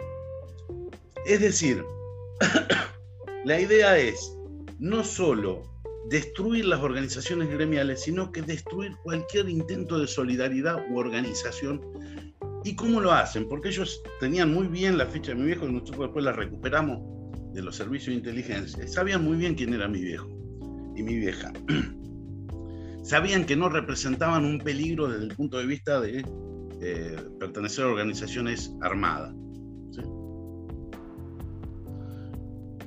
Es 1.27 1.41
decir, 1.41 1.85
la 3.45 3.61
idea 3.61 3.99
es 3.99 4.37
no 4.79 5.05
solo 5.05 5.63
destruir 6.09 6.65
las 6.65 6.81
organizaciones 6.81 7.51
gremiales, 7.51 8.03
sino 8.03 8.33
que 8.33 8.43
destruir 8.43 8.97
cualquier 9.03 9.49
intento 9.49 9.99
de 9.99 10.07
solidaridad 10.07 10.85
u 10.91 10.99
organización. 10.99 11.81
¿Y 12.65 12.75
cómo 12.75 13.01
lo 13.01 13.13
hacen? 13.13 13.49
Porque 13.49 13.69
ellos 13.69 14.03
tenían 14.19 14.53
muy 14.53 14.67
bien 14.67 14.99
la 14.99 15.07
ficha 15.07 15.33
de 15.33 15.39
mi 15.39 15.47
viejo 15.47 15.67
y 15.67 15.73
nosotros 15.73 16.01
después 16.01 16.25
la 16.25 16.33
recuperamos 16.33 17.20
de 17.53 17.63
los 17.63 17.77
servicios 17.77 18.09
de 18.09 18.15
inteligencia. 18.15 18.87
Sabían 18.87 19.25
muy 19.25 19.37
bien 19.37 19.55
quién 19.55 19.75
era 19.75 19.89
mi 19.89 20.01
viejo 20.01 20.29
y 20.97 21.03
mi 21.03 21.17
vieja. 21.17 21.53
Sabían 23.03 23.45
que 23.45 23.57
no 23.57 23.69
representaban 23.69 24.45
un 24.45 24.59
peligro 24.59 25.09
desde 25.09 25.25
el 25.25 25.35
punto 25.35 25.59
de 25.59 25.67
vista 25.67 26.01
de 26.01 26.25
eh, 26.81 27.17
pertenecer 27.39 27.85
a 27.85 27.89
organizaciones 27.89 28.73
armadas. 28.81 29.35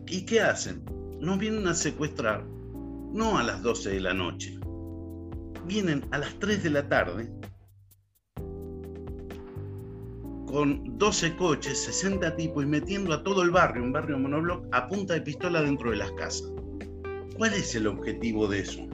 ¿Y 0.07 0.25
qué 0.25 0.41
hacen? 0.41 0.83
Nos 1.19 1.39
vienen 1.39 1.67
a 1.67 1.73
secuestrar, 1.73 2.45
no 2.45 3.39
a 3.39 3.43
las 3.43 3.63
12 3.63 3.89
de 3.89 3.99
la 3.99 4.13
noche, 4.13 4.59
vienen 5.65 6.05
a 6.11 6.19
las 6.19 6.37
3 6.37 6.61
de 6.61 6.69
la 6.69 6.87
tarde 6.87 7.31
con 10.53 10.99
12 10.99 11.35
coches, 11.35 11.83
60 11.85 12.35
tipos 12.35 12.63
y 12.63 12.67
metiendo 12.67 13.11
a 13.11 13.23
todo 13.23 13.41
el 13.41 13.49
barrio, 13.49 13.81
un 13.81 13.91
barrio 13.91 14.19
monobloc, 14.19 14.63
a 14.71 14.87
punta 14.87 15.15
de 15.15 15.21
pistola 15.21 15.63
dentro 15.63 15.89
de 15.89 15.97
las 15.97 16.11
casas. 16.11 16.53
¿Cuál 17.35 17.55
es 17.55 17.73
el 17.73 17.87
objetivo 17.87 18.47
de 18.47 18.59
eso? 18.59 18.87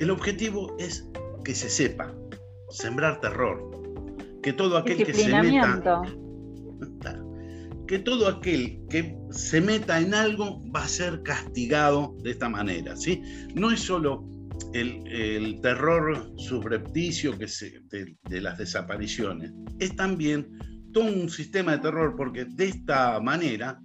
El 0.00 0.10
objetivo 0.10 0.74
es 0.80 1.08
que 1.44 1.54
se 1.54 1.70
sepa, 1.70 2.12
sembrar 2.70 3.20
terror, 3.20 3.70
que 4.42 4.52
todo 4.52 4.78
aquel 4.78 5.06
que 5.06 5.14
se 5.14 5.28
meta 5.28 6.02
que 7.86 8.00
todo 8.00 8.26
aquel 8.26 8.84
que 8.90 9.16
se 9.30 9.60
meta 9.60 10.00
en 10.00 10.12
algo 10.12 10.60
va 10.74 10.82
a 10.82 10.88
ser 10.88 11.22
castigado 11.22 12.16
de 12.18 12.32
esta 12.32 12.48
manera, 12.48 12.96
¿sí? 12.96 13.22
No 13.54 13.70
es 13.70 13.78
solo 13.78 14.24
el, 14.72 15.60
terror 15.62 16.32
subrepticio 16.36 17.38
que 17.38 17.46
de, 18.28 18.40
las 18.40 18.58
desapariciones, 18.58 19.52
es 19.78 19.94
también 19.96 20.48
todo 20.92 21.04
un 21.04 21.28
sistema 21.28 21.72
de 21.72 21.78
terror, 21.78 22.14
porque 22.16 22.44
de 22.44 22.66
esta 22.66 23.20
manera 23.20 23.80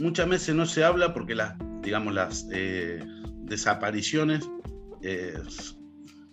muchas 0.00 0.28
veces 0.28 0.54
no 0.54 0.66
se 0.66 0.84
habla 0.84 1.14
porque 1.14 1.34
las, 1.34 1.54
digamos, 1.82 2.14
las 2.14 2.46
eh, 2.52 3.04
desapariciones 3.44 4.48
eh, 5.02 5.34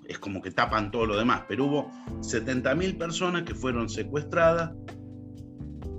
es 0.08 0.20
como 0.20 0.42
que 0.42 0.52
tapan 0.52 0.92
todo 0.92 1.06
lo 1.06 1.18
demás, 1.18 1.44
pero 1.48 1.66
hubo 1.66 1.92
70.000 2.22 2.98
personas 2.98 3.44
que 3.44 3.56
fueron 3.56 3.90
secuestradas 3.90 4.72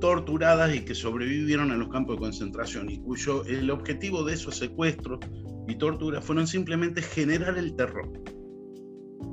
torturadas 0.00 0.74
y 0.74 0.80
que 0.80 0.94
sobrevivieron 0.94 1.72
en 1.72 1.78
los 1.78 1.88
campos 1.88 2.16
de 2.16 2.20
concentración 2.20 2.90
y 2.90 2.98
cuyo 2.98 3.44
el 3.46 3.70
objetivo 3.70 4.22
de 4.22 4.34
esos 4.34 4.56
secuestros 4.56 5.20
y 5.66 5.76
torturas 5.76 6.24
fueron 6.24 6.46
simplemente 6.46 7.02
generar 7.02 7.56
el 7.58 7.74
terror. 7.76 8.10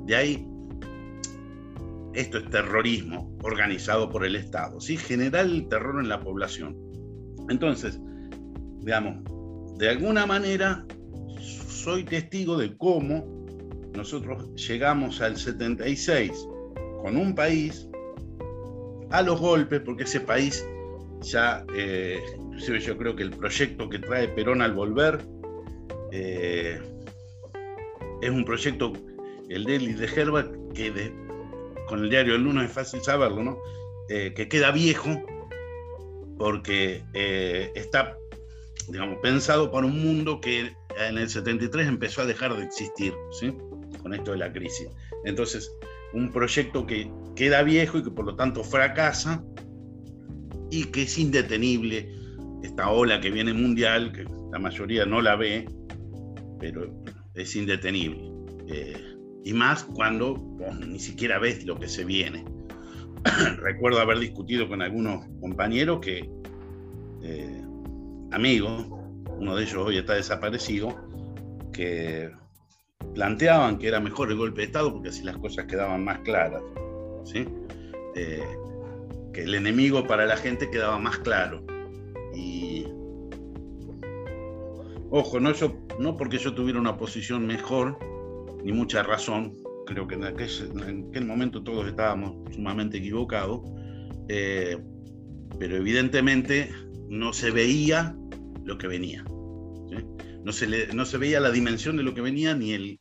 De 0.06 0.16
ahí, 0.16 0.46
esto 2.14 2.38
es 2.38 2.50
terrorismo 2.50 3.36
organizado 3.42 4.08
por 4.10 4.24
el 4.24 4.36
Estado, 4.36 4.80
¿sí? 4.80 4.96
generar 4.96 5.46
el 5.46 5.68
terror 5.68 6.00
en 6.00 6.08
la 6.08 6.20
población. 6.20 6.76
Entonces, 7.48 8.00
digamos, 8.80 9.22
de 9.78 9.88
alguna 9.88 10.26
manera 10.26 10.84
soy 11.38 12.04
testigo 12.04 12.56
de 12.56 12.76
cómo 12.76 13.24
nosotros 13.94 14.54
llegamos 14.54 15.20
al 15.20 15.36
76 15.36 16.32
con 17.02 17.16
un 17.16 17.34
país 17.34 17.88
a 19.10 19.22
los 19.22 19.40
golpes, 19.40 19.80
porque 19.80 20.04
ese 20.04 20.20
país 20.20 20.64
ya, 21.20 21.64
eh, 21.74 22.20
yo 22.58 22.96
creo 22.96 23.14
que 23.14 23.22
el 23.22 23.30
proyecto 23.30 23.88
que 23.88 23.98
trae 23.98 24.28
Perón 24.28 24.62
al 24.62 24.72
volver 24.72 25.20
eh, 26.12 26.80
es 28.20 28.30
un 28.30 28.44
proyecto, 28.44 28.92
el 29.48 29.64
de 29.64 29.78
de 29.78 30.06
Herba, 30.06 30.46
que 30.74 31.12
con 31.88 32.04
el 32.04 32.10
diario 32.10 32.36
El 32.36 32.44
Lunes 32.44 32.66
es 32.66 32.72
fácil 32.72 33.02
saberlo, 33.02 33.42
¿no? 33.42 33.58
Eh, 34.08 34.32
que 34.34 34.48
queda 34.48 34.70
viejo 34.70 35.10
porque 36.38 37.02
está, 37.74 38.16
digamos, 38.88 39.18
pensado 39.22 39.70
para 39.70 39.86
un 39.86 40.02
mundo 40.02 40.40
que 40.40 40.72
en 40.98 41.18
el 41.18 41.28
73 41.28 41.86
empezó 41.86 42.22
a 42.22 42.26
dejar 42.26 42.56
de 42.56 42.64
existir, 42.64 43.14
¿sí? 43.38 43.52
Con 44.02 44.14
esto 44.14 44.32
de 44.32 44.38
la 44.38 44.52
crisis. 44.52 44.88
Entonces, 45.24 45.70
un 46.12 46.30
proyecto 46.30 46.86
que 46.86 47.10
queda 47.36 47.62
viejo 47.62 47.98
y 47.98 48.02
que 48.02 48.10
por 48.10 48.24
lo 48.24 48.36
tanto 48.36 48.64
fracasa 48.64 49.42
y 50.70 50.84
que 50.86 51.02
es 51.02 51.18
indetenible. 51.18 52.08
Esta 52.62 52.90
ola 52.90 53.20
que 53.20 53.30
viene 53.30 53.52
mundial, 53.52 54.12
que 54.12 54.24
la 54.52 54.58
mayoría 54.58 55.04
no 55.04 55.20
la 55.20 55.36
ve, 55.36 55.66
pero 56.62 56.88
es 57.34 57.56
indetenible. 57.56 58.30
Eh, 58.68 59.16
y 59.44 59.52
más 59.52 59.82
cuando 59.82 60.36
ni 60.86 61.00
siquiera 61.00 61.40
ves 61.40 61.66
lo 61.66 61.76
que 61.78 61.88
se 61.88 62.04
viene. 62.04 62.44
Recuerdo 63.58 63.98
haber 63.98 64.20
discutido 64.20 64.68
con 64.68 64.80
algunos 64.80 65.26
compañeros 65.40 65.98
que, 66.00 66.30
eh, 67.22 67.62
amigos, 68.30 68.86
uno 69.38 69.56
de 69.56 69.64
ellos 69.64 69.74
hoy 69.74 69.98
está 69.98 70.14
desaparecido, 70.14 70.96
que 71.72 72.30
planteaban 73.12 73.78
que 73.78 73.88
era 73.88 73.98
mejor 73.98 74.30
el 74.30 74.38
golpe 74.38 74.60
de 74.60 74.66
Estado 74.68 74.92
porque 74.92 75.08
así 75.08 75.24
las 75.24 75.36
cosas 75.38 75.64
quedaban 75.64 76.04
más 76.04 76.20
claras. 76.20 76.62
¿sí? 77.24 77.44
Eh, 78.14 78.46
que 79.32 79.42
el 79.42 79.54
enemigo 79.56 80.06
para 80.06 80.26
la 80.26 80.36
gente 80.36 80.70
quedaba 80.70 80.96
más 80.98 81.18
claro. 81.18 81.66
Y 82.36 82.86
ojo, 85.12 85.38
no, 85.38 85.52
no 86.00 86.16
porque 86.16 86.38
yo 86.38 86.52
tuviera 86.52 86.80
una 86.80 86.96
posición 86.96 87.46
mejor, 87.46 87.96
ni 88.64 88.72
mucha 88.72 89.04
razón, 89.04 89.52
creo 89.86 90.08
que 90.08 90.16
en 90.16 90.24
aquel, 90.24 90.50
en 90.74 91.08
aquel 91.08 91.26
momento 91.26 91.62
todos 91.62 91.86
estábamos 91.86 92.34
sumamente 92.52 92.98
equivocados, 92.98 93.60
eh, 94.28 94.76
pero 95.60 95.76
evidentemente 95.76 96.70
no 97.08 97.32
se 97.32 97.52
veía 97.52 98.16
lo 98.64 98.76
que 98.78 98.88
venía 98.88 99.24
no 100.44 100.52
se, 100.52 100.92
no 100.94 101.04
se 101.04 101.18
veía 101.18 101.40
la 101.40 101.50
dimensión 101.50 101.96
de 101.96 102.02
lo 102.02 102.14
que 102.14 102.20
venía 102.20 102.54
ni 102.54 102.72
el, 102.72 102.98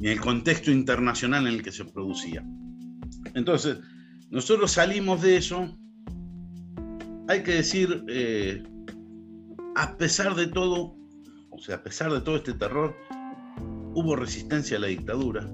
ni 0.00 0.08
el 0.08 0.20
contexto 0.20 0.70
internacional 0.70 1.46
en 1.46 1.54
el 1.54 1.62
que 1.62 1.72
se 1.72 1.84
producía. 1.84 2.44
Entonces, 3.34 3.78
nosotros 4.30 4.72
salimos 4.72 5.22
de 5.22 5.36
eso, 5.36 5.76
hay 7.28 7.42
que 7.42 7.54
decir, 7.54 8.04
eh, 8.08 8.62
a 9.78 9.96
pesar 9.96 10.34
de 10.34 10.48
todo, 10.48 10.96
o 11.50 11.58
sea, 11.60 11.76
a 11.76 11.82
pesar 11.84 12.12
de 12.12 12.20
todo 12.20 12.36
este 12.36 12.52
terror, 12.52 12.96
hubo 13.94 14.16
resistencia 14.16 14.76
a 14.76 14.80
la 14.80 14.88
dictadura. 14.88 15.48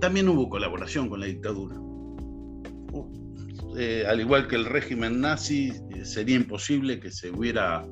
También 0.00 0.28
hubo 0.28 0.48
colaboración 0.48 1.08
con 1.08 1.18
la 1.18 1.26
dictadura. 1.26 1.76
Eh, 3.76 4.04
al 4.06 4.20
igual 4.20 4.46
que 4.46 4.54
el 4.54 4.64
régimen 4.64 5.20
nazi, 5.20 5.72
eh, 5.90 6.04
sería 6.04 6.36
imposible 6.36 7.00
que 7.00 7.10
se 7.10 7.30
hubiera 7.32 7.84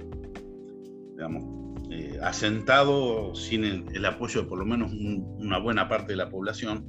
eh, 1.90 2.18
asentado 2.22 3.34
sin 3.34 3.64
el, 3.64 4.04
apoyo 4.04 4.42
de 4.42 4.48
por 4.48 4.60
lo 4.60 4.66
menos 4.66 4.92
una 4.92 5.58
buena 5.58 5.88
parte 5.88 6.12
de 6.12 6.16
la 6.16 6.30
población. 6.30 6.88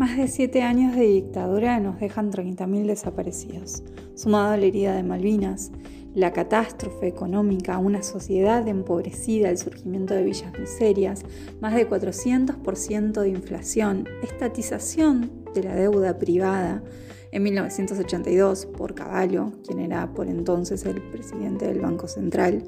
Más 0.00 0.16
de 0.16 0.28
siete 0.28 0.62
años 0.62 0.96
de 0.96 1.02
dictadura 1.02 1.78
nos 1.78 2.00
dejan 2.00 2.32
30.000 2.32 2.86
desaparecidos, 2.86 3.82
sumado 4.14 4.54
a 4.54 4.56
la 4.56 4.64
herida 4.64 4.94
de 4.94 5.02
Malvinas, 5.02 5.72
la 6.14 6.32
catástrofe 6.32 7.06
económica, 7.06 7.76
una 7.76 8.02
sociedad 8.02 8.66
empobrecida, 8.66 9.50
el 9.50 9.58
surgimiento 9.58 10.14
de 10.14 10.24
villas 10.24 10.58
miserias, 10.58 11.20
más 11.60 11.74
de 11.74 11.86
400% 11.86 13.20
de 13.20 13.28
inflación, 13.28 14.08
estatización 14.22 15.44
de 15.54 15.64
la 15.64 15.74
deuda 15.74 16.18
privada, 16.18 16.82
en 17.30 17.42
1982 17.42 18.64
por 18.64 18.94
Caballo, 18.94 19.52
quien 19.66 19.80
era 19.80 20.14
por 20.14 20.28
entonces 20.28 20.86
el 20.86 21.02
presidente 21.10 21.66
del 21.66 21.82
Banco 21.82 22.08
Central. 22.08 22.64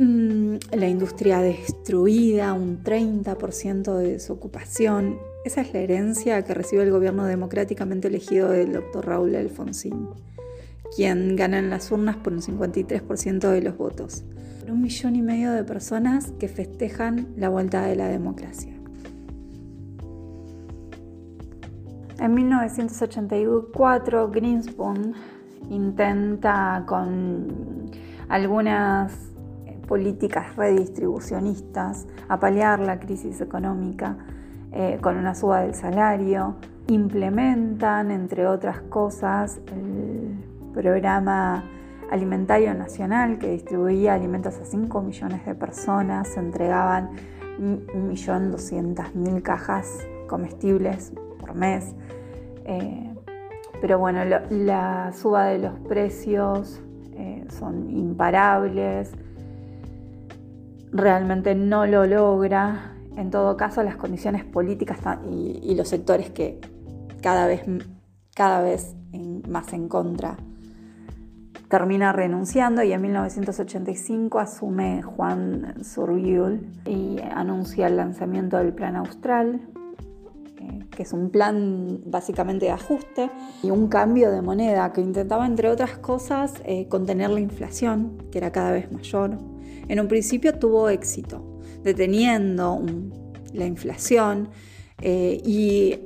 Mm, 0.00 0.56
la 0.72 0.88
industria 0.88 1.38
destruida, 1.38 2.54
un 2.54 2.82
30% 2.82 3.94
de 3.98 4.12
desocupación. 4.14 5.29
Esa 5.42 5.62
es 5.62 5.72
la 5.72 5.80
herencia 5.80 6.44
que 6.44 6.52
recibe 6.52 6.82
el 6.82 6.90
gobierno 6.90 7.24
democráticamente 7.24 8.08
elegido 8.08 8.50
del 8.50 8.74
doctor 8.74 9.06
Raúl 9.06 9.34
Alfonsín, 9.34 10.10
quien 10.94 11.34
gana 11.34 11.58
en 11.58 11.70
las 11.70 11.90
urnas 11.90 12.16
por 12.16 12.34
un 12.34 12.42
53% 12.42 13.48
de 13.48 13.62
los 13.62 13.78
votos. 13.78 14.22
Un 14.68 14.82
millón 14.82 15.16
y 15.16 15.22
medio 15.22 15.50
de 15.52 15.64
personas 15.64 16.32
que 16.38 16.46
festejan 16.46 17.28
la 17.38 17.48
vuelta 17.48 17.86
de 17.86 17.96
la 17.96 18.08
democracia. 18.08 18.74
En 22.18 22.34
1984, 22.34 24.30
Greenspoon 24.30 25.14
intenta 25.70 26.84
con 26.86 27.90
algunas 28.28 29.14
eh, 29.64 29.78
políticas 29.88 30.54
redistribucionistas 30.54 32.06
apalear 32.28 32.80
la 32.80 33.00
crisis 33.00 33.40
económica 33.40 34.18
eh, 34.72 34.98
con 35.00 35.16
una 35.16 35.34
suba 35.34 35.60
del 35.60 35.74
salario. 35.74 36.56
Implementan, 36.88 38.10
entre 38.10 38.46
otras 38.46 38.80
cosas, 38.82 39.60
el 39.72 40.34
programa 40.72 41.64
alimentario 42.10 42.74
nacional 42.74 43.38
que 43.38 43.50
distribuía 43.50 44.14
alimentos 44.14 44.58
a 44.58 44.64
5 44.64 45.00
millones 45.02 45.46
de 45.46 45.54
personas. 45.54 46.28
Se 46.28 46.40
entregaban 46.40 47.10
1.200.000 47.60 49.42
cajas 49.42 50.06
comestibles 50.26 51.12
por 51.38 51.54
mes. 51.54 51.94
Eh, 52.64 53.14
pero 53.80 53.98
bueno, 53.98 54.20
la 54.50 55.12
suba 55.12 55.46
de 55.46 55.58
los 55.58 55.78
precios 55.80 56.82
eh, 57.14 57.44
son 57.48 57.90
imparables, 57.90 59.12
realmente 60.92 61.54
no 61.54 61.86
lo 61.86 62.06
logra. 62.06 62.94
En 63.20 63.30
todo 63.30 63.54
caso, 63.54 63.82
las 63.82 63.96
condiciones 63.96 64.44
políticas 64.44 64.98
y, 65.30 65.74
los 65.74 65.88
sectores 65.88 66.30
que 66.30 66.58
cada 67.20 67.46
vez, 67.46 67.60
cada 68.34 68.62
vez 68.62 68.96
más 69.46 69.74
en 69.74 69.88
contra 69.88 70.38
termina 71.68 72.12
renunciando 72.12 72.82
y 72.82 72.94
en 72.94 73.02
1985 73.02 74.38
asume 74.38 75.02
Juan 75.02 75.84
Surviul 75.84 76.66
y 76.86 77.18
anuncia 77.34 77.88
el 77.88 77.98
lanzamiento 77.98 78.56
del 78.56 78.72
Plan 78.72 78.96
Austral, 78.96 79.60
que 80.90 81.02
es 81.02 81.12
un 81.12 81.28
plan 81.28 82.00
básicamente 82.06 82.66
de 82.66 82.72
ajuste, 82.72 83.30
y 83.62 83.70
un 83.70 83.88
cambio 83.88 84.30
de 84.30 84.40
moneda 84.40 84.94
que 84.94 85.02
intentaba, 85.02 85.44
entre 85.44 85.68
otras 85.68 85.98
cosas, 85.98 86.54
eh, 86.64 86.88
contener 86.88 87.28
la 87.28 87.40
inflación, 87.40 88.16
que 88.32 88.38
era 88.38 88.50
cada 88.50 88.72
vez 88.72 88.90
mayor. 88.90 89.36
En 89.88 90.00
un 90.00 90.08
principio 90.08 90.58
tuvo 90.58 90.88
éxito. 90.88 91.59
Deteniendo 91.82 92.82
la 93.52 93.66
inflación 93.66 94.50
eh, 95.02 95.40
y 95.44 95.98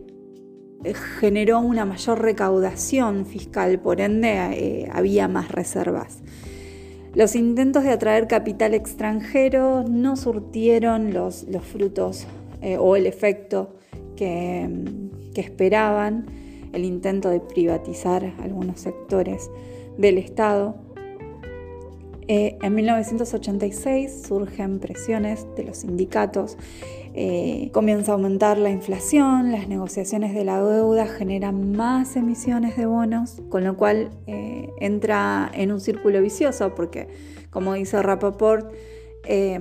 generó 1.19 1.61
una 1.61 1.85
mayor 1.85 2.21
recaudación 2.21 3.27
fiscal, 3.27 3.81
por 3.81 4.01
ende 4.01 4.33
eh, 4.33 4.89
había 4.93 5.29
más 5.29 5.51
reservas. 5.51 6.23
Los 7.15 7.37
intentos 7.37 7.85
de 7.85 7.91
atraer 7.91 8.27
capital 8.27 8.75
extranjero 8.75 9.85
no 9.89 10.17
surtieron 10.17 11.15
los, 11.15 11.47
frutos 11.63 12.27
eh, 12.61 12.77
o 12.77 12.97
el 12.97 13.07
efecto 13.07 13.77
que, 14.17 14.69
esperaban, 15.37 16.27
el 16.73 16.85
intento 16.85 17.31
de 17.31 17.41
privatizar 17.41 18.35
algunos 18.43 18.81
sectores 18.81 19.49
del 19.97 20.19
Estado. 20.19 20.77
Eh, 22.27 22.57
en 22.63 22.75
1986 22.75 24.25
surgen 24.27 24.79
presiones 24.79 25.47
de 25.57 25.65
los 25.65 25.79
sindicatos 25.79 26.57
eh, 27.17 27.71
comienza 27.73 28.11
a 28.11 28.15
aumentar 28.17 28.59
la 28.59 28.71
inflación, 28.71 29.53
las 29.53 29.69
negociaciones 29.69 30.35
de 30.35 30.45
la 30.45 30.61
deuda 30.61 31.07
generan 31.07 31.71
más 31.71 32.17
emisiones 32.17 32.77
de 32.77 32.87
bonos, 32.87 33.41
con 33.51 33.63
lo 33.63 33.77
cual 33.77 34.11
eh, 34.27 34.69
entra 34.81 35.49
en 35.55 35.71
un 35.71 35.81
círculo 35.81 36.21
vicioso 36.21 36.75
porque, 36.75 37.07
como 37.51 37.75
dice 37.75 38.03
Rapaport, 38.03 38.73
eh, 39.27 39.61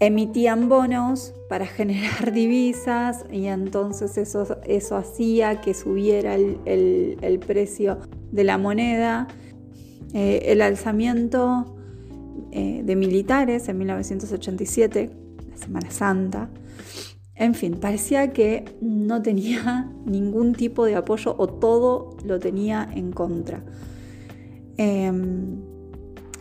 emitían 0.00 0.68
bonos 0.68 1.32
para 1.48 1.64
generar 1.64 2.32
divisas 2.32 3.24
y 3.30 3.46
entonces 3.46 4.18
eso, 4.18 4.58
eso 4.66 4.96
hacía 4.96 5.60
que 5.60 5.74
subiera 5.74 6.34
el 6.34 7.40
precio 7.46 7.98
de 8.32 8.42
la 8.42 8.58
moneda. 8.58 9.28
El 10.14 10.62
alzamiento 10.62 11.76
de 12.52 12.96
militares 12.96 13.68
en 13.68 13.78
1987 13.78 15.10
Semana 15.56 15.90
Santa. 15.90 16.48
En 17.36 17.54
fin, 17.54 17.78
parecía 17.80 18.32
que 18.32 18.64
no 18.80 19.20
tenía 19.22 19.90
ningún 20.06 20.54
tipo 20.54 20.84
de 20.84 20.96
apoyo 20.96 21.34
o 21.36 21.48
todo 21.48 22.16
lo 22.24 22.38
tenía 22.38 22.88
en 22.94 23.12
contra. 23.12 23.62
Em, 24.76 25.60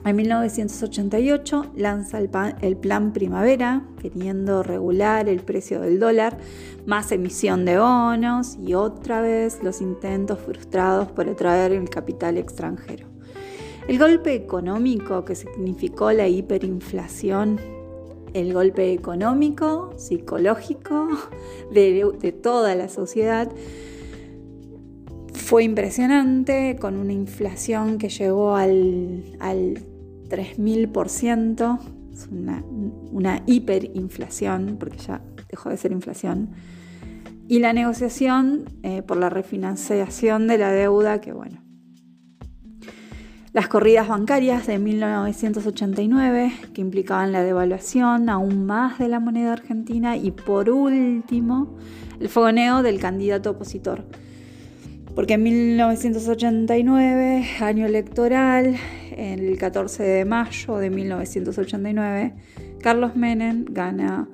en 0.05 0.15
1988 0.17 1.71
lanza 1.75 2.19
el, 2.19 2.29
el, 2.61 2.75
Plan 2.75 3.13
Primavera, 3.13 3.87
queriendo 4.01 4.61
regular 4.61 5.29
el 5.29 5.39
precio 5.39 5.79
del 5.79 5.99
dólar, 5.99 6.37
más 6.85 7.11
emisión 7.11 7.63
de 7.63 7.79
bonos 7.79 8.57
y 8.57 8.73
otra 8.73 9.21
vez 9.21 9.63
los 9.63 9.81
intentos 9.81 10.39
frustrados 10.39 11.09
por 11.11 11.29
atraer 11.29 11.71
el 11.71 11.89
capital 11.89 12.37
extranjero. 12.37 13.12
El 13.87 13.99
golpe 13.99 14.33
económico 14.33 15.25
que 15.25 15.35
significó 15.35 16.11
la 16.11 16.27
hiperinflación 16.27 17.59
el 18.33 18.53
golpe 18.53 18.91
económico, 18.91 19.93
psicológico 19.97 21.07
de, 21.71 22.35
toda 22.41 22.75
la 22.75 22.89
sociedad. 22.89 23.51
Fue 25.33 25.63
impresionante, 25.63 26.77
con 26.79 26.97
una 26.97 27.13
inflación 27.13 27.97
que 27.97 28.09
llegó 28.09 28.55
al, 28.55 29.23
al 29.39 29.85
3.000%, 30.29 31.79
una, 32.31 32.63
una 33.11 33.43
hiperinflación, 33.45 34.77
porque 34.79 34.97
ya 34.97 35.21
dejó 35.49 35.69
de 35.69 35.77
ser 35.77 35.91
inflación. 35.91 36.49
Y 37.47 37.59
la 37.59 37.73
negociación 37.73 38.65
eh, 38.83 39.01
por 39.01 39.17
la 39.17 39.29
refinanciación 39.29 40.47
de 40.47 40.57
la 40.57 40.71
deuda, 40.71 41.19
que 41.19 41.33
bueno, 41.33 41.61
las 43.53 43.67
corridas 43.67 44.07
bancarias 44.07 44.65
de 44.65 44.79
1989, 44.79 46.51
que 46.73 46.81
implicaban 46.81 47.31
la 47.31 47.43
devaluación 47.43 48.27
aún 48.29 48.65
más 48.65 48.97
de 48.97 49.07
la 49.07 49.19
moneda 49.19 49.53
argentina, 49.53 50.17
y 50.17 50.31
por 50.31 50.71
último, 50.71 51.77
el 52.19 52.29
fogoneo 52.29 52.81
del 52.81 52.99
candidato 52.99 53.51
opositor. 53.51 54.05
Porque 55.13 55.35
en 55.35 55.43
1989, 55.43 57.45
año 57.61 57.85
electoral, 57.85 58.75
el 59.15 59.55
14 59.59 60.01
de 60.01 60.25
mayo 60.25 60.77
de 60.77 60.89
1989, 60.89 62.33
Carlos 62.81 63.15
Menem 63.15 63.65
gana 63.69 64.27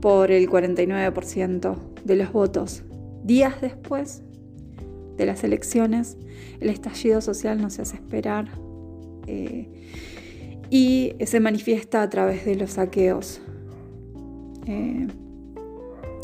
por 0.00 0.30
el 0.30 0.48
49% 0.48 1.76
de 2.04 2.16
los 2.16 2.32
votos. 2.32 2.84
Días 3.22 3.60
después 3.60 4.22
de 5.16 5.26
las 5.26 5.44
elecciones, 5.44 6.16
el 6.60 6.70
estallido 6.70 7.20
social 7.20 7.60
no 7.60 7.70
se 7.70 7.82
hace 7.82 7.96
esperar 7.96 8.48
eh, 9.26 9.68
y 10.70 11.14
se 11.24 11.40
manifiesta 11.40 12.02
a 12.02 12.10
través 12.10 12.44
de 12.44 12.56
los 12.56 12.72
saqueos. 12.72 13.40
Eh, 14.66 15.06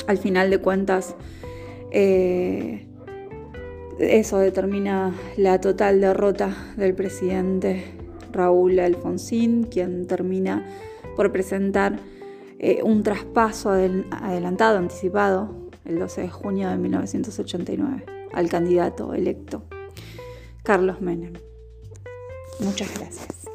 al 0.06 0.18
final 0.18 0.50
de 0.50 0.58
cuentas, 0.58 1.14
eh, 1.92 2.86
eso 3.98 4.38
determina 4.38 5.14
la 5.36 5.60
total 5.60 6.00
derrota 6.00 6.56
del 6.76 6.94
presidente 6.94 7.84
Raúl 8.32 8.78
Alfonsín, 8.80 9.64
quien 9.64 10.06
termina 10.06 10.66
por 11.16 11.32
presentar 11.32 11.98
un 12.84 13.02
traspaso 13.02 13.70
adelantado, 13.70 14.76
anticipado, 14.76 15.70
el 15.86 15.98
12 15.98 16.22
de 16.22 16.28
junio 16.28 16.68
de 16.68 16.76
1989, 16.76 18.19
al 18.32 18.48
candidato 18.48 19.14
electo 19.14 19.64
Carlos 20.62 21.00
Menem. 21.00 21.34
Muchas 22.60 22.92
gracias. 22.98 23.49